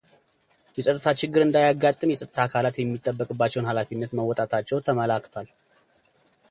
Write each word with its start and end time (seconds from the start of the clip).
የፀጥታ 0.77 1.09
ችግር 1.21 1.41
እንዳያጋጥም 1.45 2.13
የፀጥታ 2.13 2.39
አካላት 2.47 2.79
የሚጠበቅባቸውን 2.81 3.69
ሃላፊነት 3.71 4.15
መወጣታቸው 4.21 4.83
ተመላክቷል፡፡ 4.89 5.49